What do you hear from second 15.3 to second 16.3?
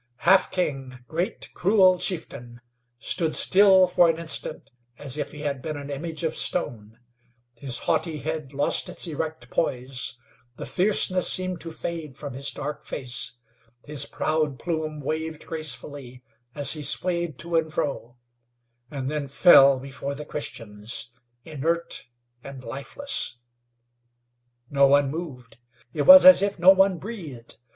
gracefully